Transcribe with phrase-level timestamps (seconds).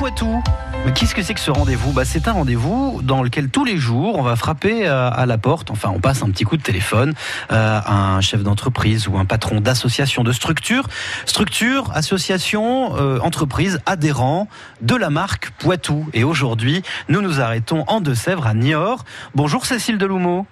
[0.00, 0.42] Poitou.
[0.86, 1.92] Mais qu'est-ce que c'est que ce rendez-vous?
[1.92, 5.36] Bah, C'est un rendez-vous dans lequel tous les jours on va frapper euh, à la
[5.36, 7.12] porte, enfin on passe un petit coup de téléphone
[7.52, 10.84] euh, à un chef d'entreprise ou un patron d'association, de structure,
[11.26, 14.48] structure, association, euh, entreprise, adhérent
[14.80, 16.06] de la marque Poitou.
[16.14, 16.80] Et aujourd'hui,
[17.10, 19.04] nous nous arrêtons en Deux-Sèvres à Niort.
[19.34, 20.46] Bonjour Cécile Deloumeau.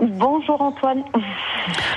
[0.00, 1.04] Bonjour Antoine.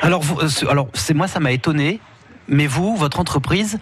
[0.01, 0.37] Alors, vous,
[0.69, 2.01] alors c'est moi ça m'a étonné,
[2.49, 3.79] mais vous, votre entreprise,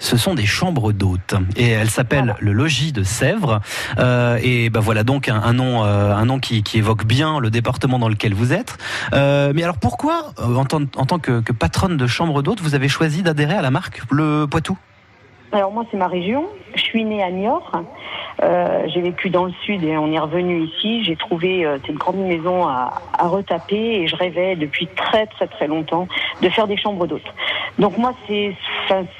[0.00, 3.60] ce sont des chambres d'hôtes et elle s'appelle le logis de Sèvres
[3.98, 7.38] Euh, et ben voilà donc un, un nom euh, un nom qui, qui évoque bien
[7.38, 8.78] le département dans lequel vous êtes.
[9.12, 12.60] Euh, mais alors pourquoi euh, en tant, en tant que, que patronne de chambre d'hôtes
[12.60, 14.76] vous avez choisi d'adhérer à la marque le Poitou?
[15.52, 16.46] Alors moi c'est ma région.
[16.74, 17.72] Je suis née à Niort.
[18.42, 21.04] Euh, j'ai vécu dans le sud et on est revenu ici.
[21.04, 25.46] J'ai trouvé euh, cette grande maison à, à retaper et je rêvais depuis très très
[25.46, 26.06] très longtemps
[26.40, 27.32] de faire des chambres d'hôtes.
[27.78, 28.56] Donc moi c'est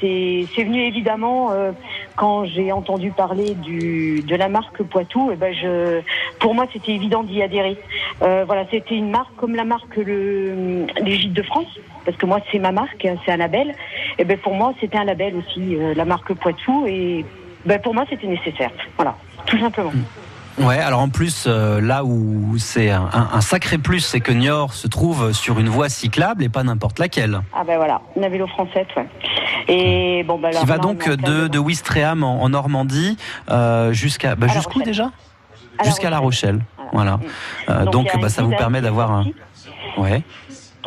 [0.00, 1.72] c'est c'est venu évidemment euh,
[2.16, 5.30] quand j'ai entendu parler du de la marque Poitou.
[5.32, 6.00] Et ben je
[6.38, 7.76] pour moi c'était évident d'y adhérer.
[8.22, 11.68] Euh, voilà c'était une marque comme la marque le les Gîtes de France
[12.04, 13.74] parce que moi c'est ma marque c'est un label.
[14.18, 17.24] Et ben pour moi c'était un label aussi euh, la marque Poitou et
[17.64, 18.70] ben pour moi c'était nécessaire.
[18.96, 19.14] Voilà
[19.46, 19.92] tout simplement.
[20.58, 24.32] Ouais, alors en plus, euh, là où c'est un, un- un sacré plus, c'est que
[24.32, 27.40] Niort se trouve sur une voie cyclable et pas n'importe laquelle.
[27.54, 29.06] Ah ben voilà, une vélo française, ouais.
[29.70, 33.16] Et bon alors qui va donc de, de Ouistreham en, en Normandie
[33.50, 34.84] euh, jusqu'à bah, jusqu'où Rochelle.
[34.84, 35.10] déjà
[35.84, 36.60] Jusqu'à La Rochelle.
[36.92, 37.16] Voilà.
[37.16, 37.20] Mm.
[37.68, 39.26] Euh, donc bah, ça vous permet d'avoir un.
[39.96, 40.22] Ouais.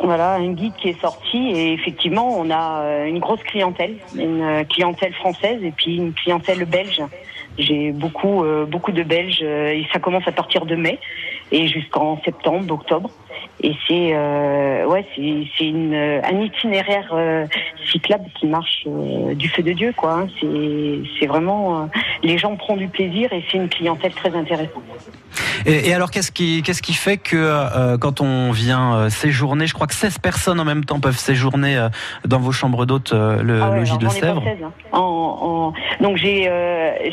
[0.03, 4.65] Voilà, un guide qui est sorti et effectivement, on a euh, une grosse clientèle, une
[4.69, 7.01] clientèle française et puis une clientèle belge.
[7.57, 10.99] J'ai beaucoup, euh, beaucoup de Belges et ça commence à partir de mai
[11.51, 13.11] et jusqu'en septembre, octobre.
[13.61, 15.21] Et c'est, euh, ouais, c'est,
[15.63, 17.45] euh, un itinéraire euh,
[17.91, 20.13] cyclable qui marche euh, du feu de Dieu, quoi.
[20.21, 20.27] hein.
[20.41, 21.87] C'est, c'est vraiment,
[22.23, 24.83] les gens prennent du plaisir et c'est une clientèle très intéressante.
[25.65, 29.87] Et, et alors qu'est-ce qui qu'est-ce qui fait que quand on vient séjourner, je crois
[29.87, 31.87] que 16 personnes en même temps peuvent séjourner
[32.25, 34.43] dans vos chambres d'hôtes le Ah ouais, logis de Sèvres.
[34.43, 34.71] 16, hein.
[34.91, 36.43] En- en- Donc j'ai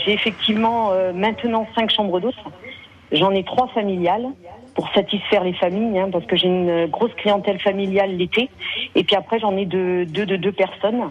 [0.05, 2.35] j'ai effectivement maintenant cinq chambres d'hôtes.
[3.13, 4.27] J'en ai trois familiales
[4.75, 8.49] pour satisfaire les familles, hein, parce que j'ai une grosse clientèle familiale l'été.
[8.95, 11.11] Et puis après j'en ai deux, deux de deux personnes.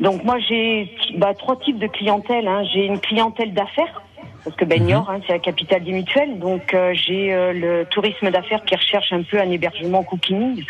[0.00, 2.46] Donc moi j'ai bah, trois types de clientèle.
[2.46, 2.64] Hein.
[2.72, 4.02] J'ai une clientèle d'affaires.
[4.44, 4.92] Parce que ben, Mhm.
[4.92, 9.12] Hein, c'est la capitale des mutuelles, donc euh, j'ai euh, le tourisme d'affaires qui recherche
[9.12, 10.62] un peu un hébergement cooking,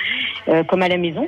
[0.48, 1.26] euh, comme à la maison.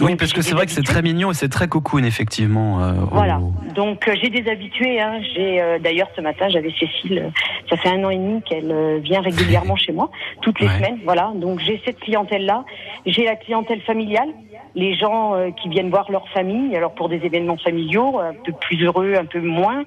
[0.00, 2.80] Oui, Donc, parce que c'est vrai que c'est très mignon et c'est très cocoon effectivement.
[2.82, 3.40] euh, au- Voilà.
[3.74, 5.00] Donc euh, j'ai des habitués.
[5.00, 5.20] Hein.
[5.34, 7.30] J'ai d'ailleurs ce matin j'avais Cécile.
[7.68, 10.10] Ça fait un an et demi qu'elle vient régulièrement chez moi,
[10.42, 10.74] toutes les Ouais.
[10.76, 10.98] semaines.
[11.04, 11.32] Voilà.
[11.34, 12.64] Donc j'ai cette clientèle là.
[13.06, 14.28] J'ai la clientèle familiale,
[14.74, 16.76] les gens qui viennent voir leur famille.
[16.76, 19.84] Alors pour des événements familiaux, un peu plus heureux, un peu moins.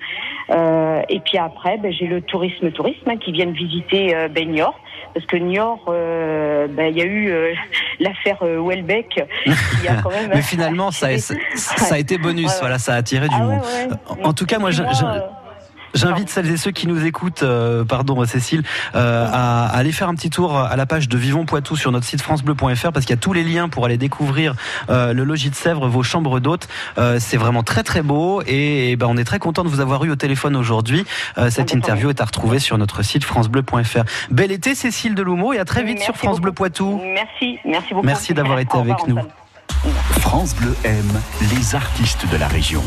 [1.09, 4.77] Et puis après, ben, j'ai le tourisme tourisme hein, qui viennent visiter ben, Niort.
[5.13, 5.85] Parce que Niort,
[6.63, 7.53] euh, ben, il y a eu euh,
[8.00, 10.29] l'affaire euh, Welbeck qui a quand même.
[10.34, 12.46] Mais finalement, ça, a été bonus.
[12.47, 12.59] Ouais, ouais.
[12.59, 13.59] Voilà, ça a attiré du Ah monde.
[13.62, 14.24] ouais.
[14.24, 15.43] En- En tout cas, moi, Et
[15.94, 18.64] J'invite celles et ceux qui nous écoutent, euh, pardon Cécile,
[18.96, 21.92] euh, à, à aller faire un petit tour à la page de Vivons Poitou sur
[21.92, 24.56] notre site francebleu.fr parce qu'il y a tous les liens pour aller découvrir
[24.90, 26.68] euh, le logis de Sèvres, vos chambres d'hôtes.
[26.98, 29.80] Euh, c'est vraiment très très beau et, et ben, on est très content de vous
[29.80, 31.06] avoir eu au téléphone aujourd'hui.
[31.38, 34.04] Euh, cette interview est à retrouver sur notre site francebleu.fr.
[34.31, 36.52] Bel été Cécile Deloumeau et à très vite Merci sur France Bleu.
[36.52, 37.02] Poitou.
[37.04, 38.06] Merci, merci beaucoup.
[38.06, 39.18] Merci d'avoir été avec nous.
[40.35, 41.21] France Bleu aime
[41.51, 42.81] les artistes de la région.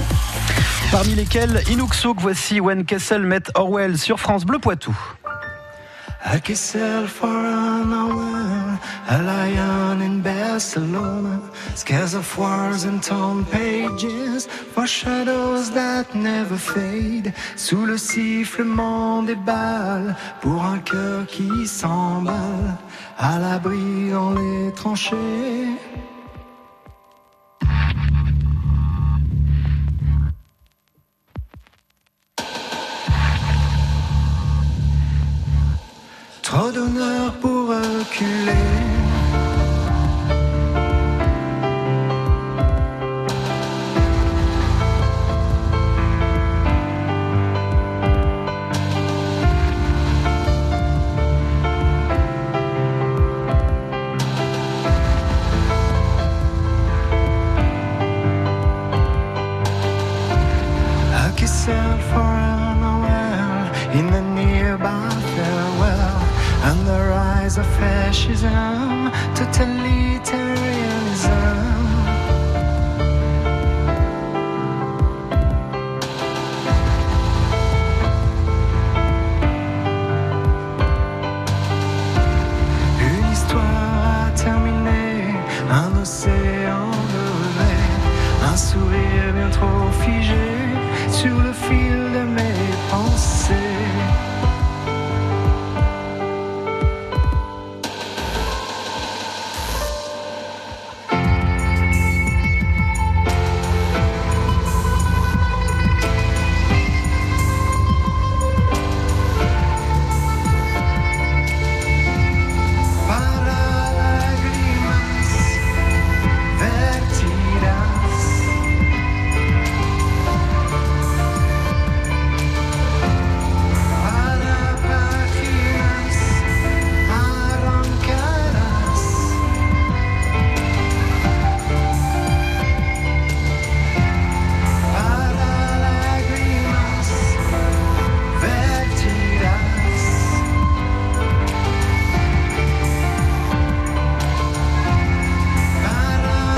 [0.90, 4.92] Parmi lesquels Inuksouk, voici When Kessel met Orwell sur France Bleu Poitou.
[6.24, 11.40] I sell for an hour a lion in Barcelona.
[11.76, 17.32] Scares of wars and torn pages for shadows that never fade.
[17.54, 22.74] Sous le sifflement des balles pour un cœur qui s'emballe.
[23.16, 25.78] À l'abri dans les tranchées.
[36.76, 38.85] D'honneur pour reculer.
[66.68, 71.56] And the rise of fascism, totalitarianism.
[83.00, 85.36] Une histoire à terminer,
[85.70, 87.24] un océan de
[87.58, 88.06] rêve,
[88.42, 90.48] un sourire bien trop figé
[91.12, 92.58] sur le fil de mes
[92.90, 93.54] pensées.